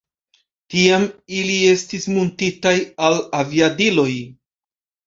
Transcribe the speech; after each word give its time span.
Tiam 0.73 1.05
ili 1.41 1.59
estis 1.75 2.09
muntitaj 2.17 2.75
al 3.11 3.21
aviadiloj. 3.45 4.13